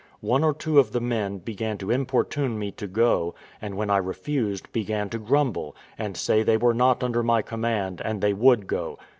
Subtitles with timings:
[0.21, 3.97] One or two of the men began to importune me to go; and when I
[3.97, 8.65] refused, began to grumble, and say they were not under my command, and they would
[8.65, 8.97] go.